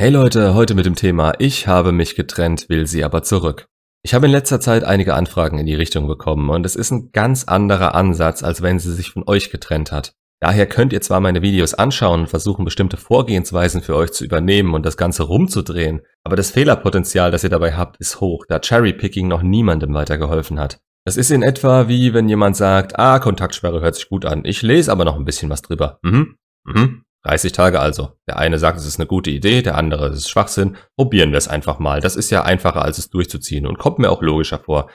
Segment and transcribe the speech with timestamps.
[0.00, 3.66] Hey Leute, heute mit dem Thema Ich habe mich getrennt, will sie aber zurück.
[4.02, 7.10] Ich habe in letzter Zeit einige Anfragen in die Richtung bekommen und es ist ein
[7.12, 10.14] ganz anderer Ansatz, als wenn sie sich von euch getrennt hat.
[10.40, 14.72] Daher könnt ihr zwar meine Videos anschauen und versuchen, bestimmte Vorgehensweisen für euch zu übernehmen
[14.72, 19.28] und das Ganze rumzudrehen, aber das Fehlerpotenzial, das ihr dabei habt, ist hoch, da Cherrypicking
[19.28, 20.80] noch niemandem weitergeholfen hat.
[21.04, 24.62] Das ist in etwa wie wenn jemand sagt, ah, Kontaktsperre hört sich gut an, ich
[24.62, 25.98] lese aber noch ein bisschen was drüber.
[26.00, 28.12] Mhm, mhm, 30 Tage also.
[28.26, 30.76] Der eine sagt, es ist eine gute Idee, der andere, es ist Schwachsinn.
[30.96, 32.00] Probieren wir es einfach mal.
[32.00, 34.90] Das ist ja einfacher, als es durchzuziehen und kommt mir auch logischer vor.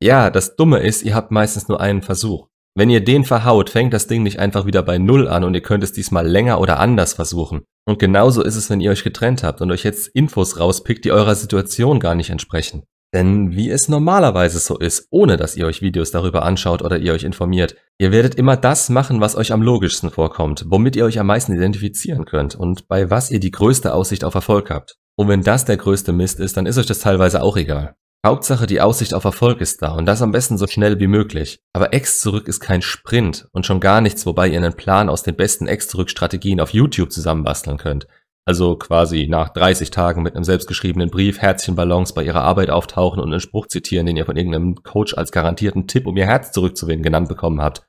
[0.00, 2.48] Ja, das Dumme ist, ihr habt meistens nur einen Versuch.
[2.76, 5.62] Wenn ihr den verhaut, fängt das Ding nicht einfach wieder bei Null an und ihr
[5.62, 7.62] könnt es diesmal länger oder anders versuchen.
[7.86, 11.12] Und genauso ist es, wenn ihr euch getrennt habt und euch jetzt Infos rauspickt, die
[11.12, 12.82] eurer Situation gar nicht entsprechen.
[13.14, 17.12] Denn wie es normalerweise so ist, ohne dass ihr euch Videos darüber anschaut oder ihr
[17.12, 21.20] euch informiert, ihr werdet immer das machen, was euch am logischsten vorkommt, womit ihr euch
[21.20, 24.96] am meisten identifizieren könnt und bei was ihr die größte Aussicht auf Erfolg habt.
[25.16, 27.94] Und wenn das der größte Mist ist, dann ist euch das teilweise auch egal.
[28.26, 31.60] Hauptsache die Aussicht auf Erfolg ist da und das am besten so schnell wie möglich.
[31.72, 35.22] Aber Ex zurück ist kein Sprint und schon gar nichts, wobei ihr einen Plan aus
[35.22, 38.08] den besten Ex zurück Strategien auf YouTube zusammenbasteln könnt.
[38.46, 43.30] Also quasi nach 30 Tagen mit einem selbstgeschriebenen Brief Herzchenballons bei ihrer Arbeit auftauchen und
[43.30, 47.02] einen Spruch zitieren, den ihr von irgendeinem Coach als garantierten Tipp, um ihr Herz zurückzuwinnen,
[47.02, 47.86] genannt bekommen habt.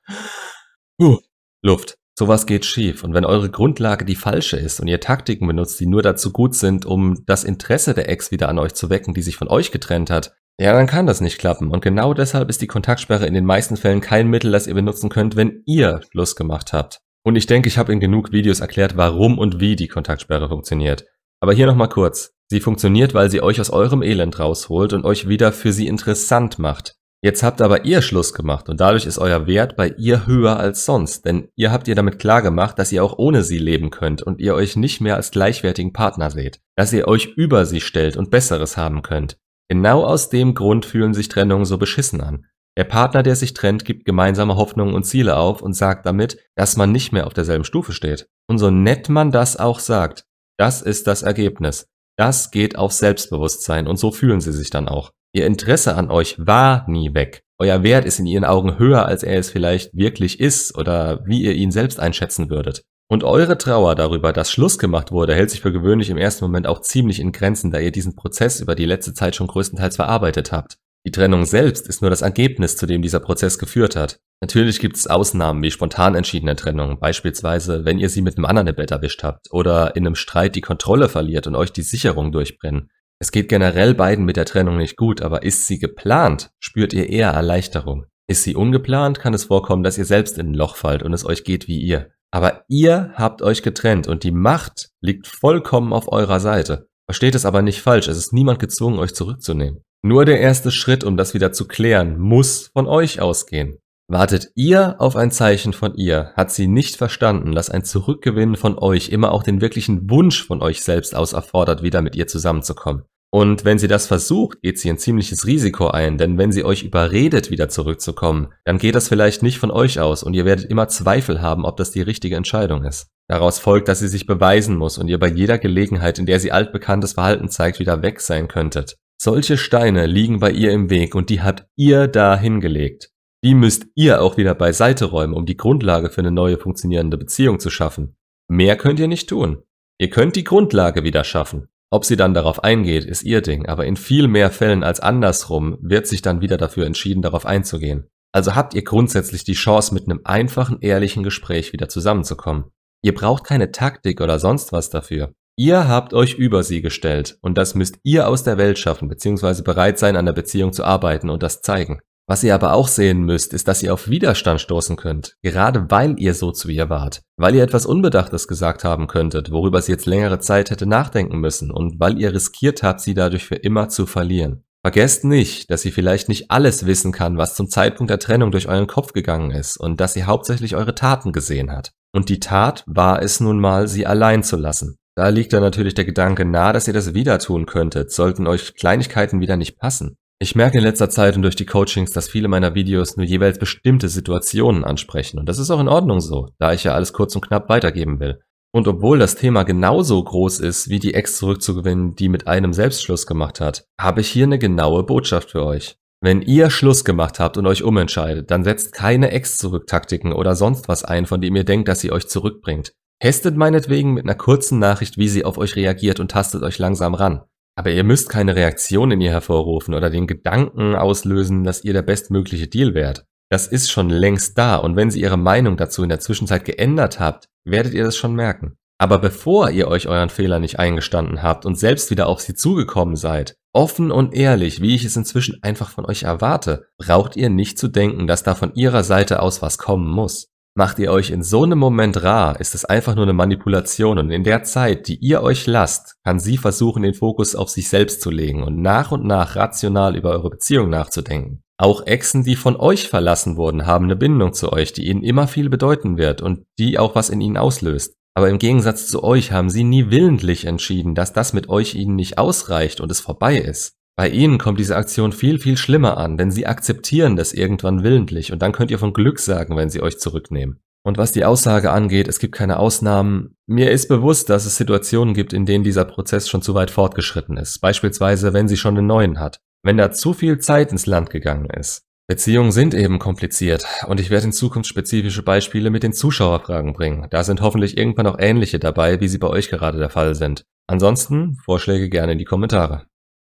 [1.02, 1.17] Uh,
[1.62, 1.97] Luft.
[2.17, 3.03] Sowas geht schief.
[3.03, 6.56] Und wenn eure Grundlage die falsche ist und ihr Taktiken benutzt, die nur dazu gut
[6.56, 9.72] sind, um das Interesse der Ex wieder an euch zu wecken, die sich von euch
[9.72, 11.69] getrennt hat, ja, dann kann das nicht klappen.
[11.72, 15.09] Und genau deshalb ist die Kontaktsperre in den meisten Fällen kein Mittel, das ihr benutzen
[15.09, 17.02] könnt, wenn ihr Schluss gemacht habt.
[17.26, 21.06] Und ich denke, ich habe in genug Videos erklärt, warum und wie die Kontaktsperre funktioniert.
[21.40, 22.36] Aber hier nochmal kurz.
[22.48, 26.59] Sie funktioniert, weil sie euch aus eurem Elend rausholt und euch wieder für sie interessant
[26.59, 26.96] macht.
[27.23, 30.86] Jetzt habt aber ihr Schluss gemacht und dadurch ist euer Wert bei ihr höher als
[30.86, 34.22] sonst, denn ihr habt ihr damit klar gemacht, dass ihr auch ohne sie leben könnt
[34.22, 38.18] und ihr euch nicht mehr als gleichwertigen Partner seht, dass ihr euch über sie stellt
[38.18, 39.40] und Besseres haben könnt.
[39.68, 42.46] Genau aus dem Grund fühlen sich Trennungen so beschissen an.
[42.78, 46.75] Der Partner, der sich trennt, gibt gemeinsame Hoffnungen und Ziele auf und sagt damit, dass
[46.75, 48.28] man nicht mehr auf derselben Stufe steht.
[48.47, 50.25] Und so nett man das auch sagt,
[50.58, 51.88] das ist das Ergebnis.
[52.18, 55.12] Das geht auf Selbstbewusstsein und so fühlen sie sich dann auch.
[55.34, 57.44] Ihr Interesse an euch war nie weg.
[57.58, 61.44] Euer Wert ist in ihren Augen höher, als er es vielleicht wirklich ist oder wie
[61.44, 62.84] ihr ihn selbst einschätzen würdet.
[63.08, 66.68] Und eure Trauer darüber, dass Schluss gemacht wurde, hält sich für gewöhnlich im ersten Moment
[66.68, 70.52] auch ziemlich in Grenzen, da ihr diesen Prozess über die letzte Zeit schon größtenteils verarbeitet
[70.52, 70.78] habt.
[71.05, 74.19] Die Trennung selbst ist nur das Ergebnis, zu dem dieser Prozess geführt hat.
[74.41, 78.67] Natürlich gibt es Ausnahmen wie spontan entschiedene Trennung, beispielsweise wenn ihr sie mit einem anderen
[78.69, 82.31] im Bett erwischt habt oder in einem Streit die Kontrolle verliert und euch die Sicherung
[82.31, 82.89] durchbrennen.
[83.19, 87.07] Es geht generell beiden mit der Trennung nicht gut, aber ist sie geplant, spürt ihr
[87.07, 88.05] eher Erleichterung.
[88.27, 91.23] Ist sie ungeplant, kann es vorkommen, dass ihr selbst in ein Loch fallt und es
[91.23, 92.09] euch geht wie ihr.
[92.31, 96.87] Aber ihr habt euch getrennt und die Macht liegt vollkommen auf eurer Seite.
[97.07, 99.83] Versteht es aber nicht falsch, es ist niemand gezwungen, euch zurückzunehmen.
[100.05, 103.79] Nur der erste Schritt, um das wieder zu klären, muss von euch ausgehen.
[104.07, 108.77] Wartet ihr auf ein Zeichen von ihr, hat sie nicht verstanden, dass ein Zurückgewinnen von
[108.77, 113.05] euch immer auch den wirklichen Wunsch von euch selbst aus erfordert, wieder mit ihr zusammenzukommen.
[113.31, 116.83] Und wenn sie das versucht, geht sie ein ziemliches Risiko ein, denn wenn sie euch
[116.83, 120.87] überredet, wieder zurückzukommen, dann geht das vielleicht nicht von euch aus und ihr werdet immer
[120.87, 123.07] Zweifel haben, ob das die richtige Entscheidung ist.
[123.27, 126.51] Daraus folgt, dass sie sich beweisen muss und ihr bei jeder Gelegenheit, in der sie
[126.51, 128.97] altbekanntes Verhalten zeigt, wieder weg sein könntet.
[129.18, 133.12] Solche Steine liegen bei ihr im Weg und die habt ihr da hingelegt.
[133.44, 137.59] Die müsst ihr auch wieder beiseite räumen, um die Grundlage für eine neue funktionierende Beziehung
[137.59, 138.18] zu schaffen.
[138.48, 139.64] Mehr könnt ihr nicht tun.
[140.00, 141.68] Ihr könnt die Grundlage wieder schaffen.
[141.92, 145.78] Ob sie dann darauf eingeht, ist ihr Ding, aber in viel mehr Fällen als andersrum
[145.82, 148.09] wird sich dann wieder dafür entschieden, darauf einzugehen.
[148.34, 152.66] Also habt ihr grundsätzlich die Chance, mit einem einfachen, ehrlichen Gespräch wieder zusammenzukommen.
[153.02, 155.34] Ihr braucht keine Taktik oder sonst was dafür.
[155.57, 159.61] Ihr habt euch über sie gestellt und das müsst ihr aus der Welt schaffen bzw.
[159.61, 162.01] bereit sein, an der Beziehung zu arbeiten und das zeigen.
[162.27, 166.19] Was ihr aber auch sehen müsst, ist, dass ihr auf Widerstand stoßen könnt, gerade weil
[166.19, 170.07] ihr so zu ihr wart, weil ihr etwas Unbedachtes gesagt haben könntet, worüber sie jetzt
[170.07, 174.08] längere Zeit hätte nachdenken müssen und weil ihr riskiert habt, sie dadurch für immer zu
[174.08, 174.66] verlieren.
[174.84, 178.67] Vergesst nicht, dass sie vielleicht nicht alles wissen kann, was zum Zeitpunkt der Trennung durch
[178.67, 181.91] euren Kopf gegangen ist und dass sie hauptsächlich eure Taten gesehen hat.
[182.11, 184.97] Und die Tat war es nun mal, sie allein zu lassen.
[185.16, 188.76] Da liegt dann natürlich der Gedanke nahe, dass ihr das wieder tun könntet, sollten euch
[188.76, 190.17] Kleinigkeiten wieder nicht passen.
[190.40, 193.58] Ich merke in letzter Zeit und durch die Coachings, dass viele meiner Videos nur jeweils
[193.58, 195.40] bestimmte Situationen ansprechen.
[195.40, 198.20] Und das ist auch in Ordnung so, da ich ja alles kurz und knapp weitergeben
[198.20, 198.41] will.
[198.73, 203.26] Und obwohl das Thema genauso groß ist, wie die Ex zurückzugewinnen, die mit einem Selbstschluss
[203.26, 205.96] gemacht hat, habe ich hier eine genaue Botschaft für euch.
[206.20, 211.06] Wenn ihr Schluss gemacht habt und euch umentscheidet, dann setzt keine Ex-Zurück-Taktiken oder sonst was
[211.06, 212.91] ein, von dem ihr denkt, dass sie euch zurückbringt.
[213.22, 217.14] Testet meinetwegen mit einer kurzen Nachricht, wie sie auf euch reagiert und tastet euch langsam
[217.14, 217.44] ran.
[217.78, 222.02] Aber ihr müsst keine Reaktion in ihr hervorrufen oder den Gedanken auslösen, dass ihr der
[222.02, 223.26] bestmögliche Deal wärt.
[223.50, 227.20] Das ist schon längst da und wenn sie ihre Meinung dazu in der Zwischenzeit geändert
[227.20, 228.78] habt, werdet ihr das schon merken.
[228.97, 233.18] Aber bevor ihr euch euren Fehler nicht eingestanden habt und selbst wieder auf sie zugekommen
[233.18, 237.78] seid, offen und ehrlich, wie ich es inzwischen einfach von euch erwarte, braucht ihr nicht
[237.78, 240.47] zu denken, dass da von ihrer Seite aus was kommen muss.
[240.77, 244.29] Macht ihr euch in so einem Moment rar, ist es einfach nur eine Manipulation und
[244.29, 248.19] in der Zeit, die ihr euch lasst, kann sie versuchen, den Fokus auf sich selbst
[248.19, 251.61] zu legen und nach und nach rational über eure Beziehung nachzudenken.
[251.77, 255.47] Auch Exen, die von euch verlassen wurden, haben eine Bindung zu euch, die ihnen immer
[255.47, 258.13] viel bedeuten wird und die auch was in ihnen auslöst.
[258.33, 262.17] Aber im Gegensatz zu euch haben sie nie willentlich entschieden, dass das mit euch ihnen
[262.17, 263.95] nicht ausreicht und es vorbei ist.
[264.17, 268.53] Bei ihnen kommt diese Aktion viel, viel schlimmer an, denn sie akzeptieren das irgendwann willentlich
[268.53, 270.79] und dann könnt ihr von Glück sagen, wenn sie euch zurücknehmen.
[271.03, 273.56] Und was die Aussage angeht, es gibt keine Ausnahmen.
[273.67, 277.58] Mir ist bewusst, dass es Situationen gibt, in denen dieser Prozess schon zu weit fortgeschritten
[277.58, 277.79] ist.
[277.79, 279.60] Beispielsweise, wenn sie schon einen neuen hat.
[279.84, 282.01] Wenn da zu viel Zeit ins Land gegangen ist.
[282.27, 287.27] Beziehungen sind eben kompliziert und ich werde in Zukunft spezifische Beispiele mit den Zuschauerfragen bringen.
[287.29, 290.63] Da sind hoffentlich irgendwann auch ähnliche dabei, wie sie bei euch gerade der Fall sind.
[290.88, 293.06] Ansonsten Vorschläge gerne in die Kommentare.